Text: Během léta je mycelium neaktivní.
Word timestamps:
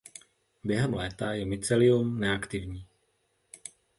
Během 0.63 0.93
léta 0.93 1.33
je 1.33 1.45
mycelium 1.45 2.19
neaktivní. 2.19 2.87